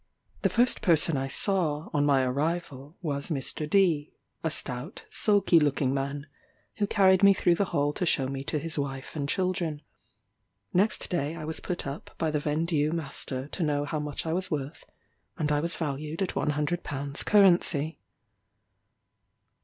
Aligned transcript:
The 0.41 0.49
first 0.49 0.81
person 0.81 1.15
I 1.15 1.27
saw, 1.27 1.89
on 1.93 2.07
my 2.07 2.23
arrival, 2.23 2.97
was 3.03 3.29
Mr. 3.29 3.69
D, 3.69 4.15
a 4.43 4.49
stout 4.49 5.05
sulky 5.11 5.59
looking 5.59 5.93
man, 5.93 6.25
who 6.77 6.87
carried 6.87 7.21
me 7.21 7.35
through 7.35 7.53
the 7.53 7.65
hall 7.65 7.93
to 7.93 8.05
show 8.07 8.27
me 8.27 8.43
to 8.45 8.57
his 8.57 8.79
wife 8.79 9.15
and 9.15 9.29
children. 9.29 9.83
Next 10.73 11.07
day 11.11 11.35
I 11.35 11.45
was 11.45 11.59
put 11.59 11.85
up 11.85 12.15
by 12.17 12.31
the 12.31 12.39
vendue 12.39 12.91
master 12.91 13.47
to 13.49 13.61
know 13.61 13.85
how 13.85 13.99
much 13.99 14.25
I 14.25 14.33
was 14.33 14.49
worth, 14.49 14.85
and 15.37 15.51
I 15.51 15.59
was 15.59 15.75
valued 15.75 16.23
at 16.23 16.35
one 16.35 16.49
hundred 16.49 16.81
pounds 16.81 17.21
currency. 17.21 17.99